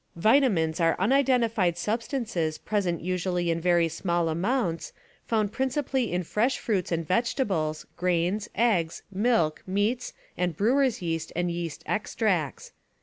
Vitamins 0.15 0.79
are 0.79 0.95
unidentified 0.97 1.77
substances 1.77 2.57
present 2.57 3.01
usually 3.01 3.51
in 3.51 3.61
very 3.61 3.87
small 3.87 4.29
amounts, 4.29 4.93
found 5.27 5.51
principally 5.51 6.11
in 6.11 6.23
fresh 6.23 6.57
fruits 6.57 6.91
and 6.91 7.07
vegetables, 7.07 7.85
grains, 7.97 8.49
eggs, 8.55 9.03
milk, 9.11 9.61
meats 9.67 10.13
and 10.35 10.57
brewers' 10.57 11.03
yeast 11.03 11.31
and 11.35 11.51
yeast 11.51 11.83
extracts. 11.85 12.71